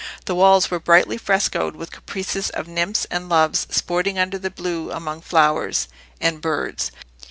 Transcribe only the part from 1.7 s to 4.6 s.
with "caprices" of nymphs and loves sporting under the